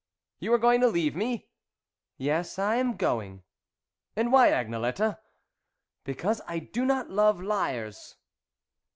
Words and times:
"You 0.39 0.51
are 0.53 0.57
going 0.57 0.81
to 0.81 0.87
leave 0.87 1.15
me."" 1.15 1.47
Yes, 2.17 2.57
I 2.57 2.77
am 2.77 2.97
going."" 2.97 3.43
And 4.15 4.31
why, 4.31 4.49
Agnelette."" 4.49 5.19
Because 6.05 6.41
I 6.47 6.57
do 6.57 6.85
not 6.85 7.11
love 7.11 7.39
liars." 7.39 8.15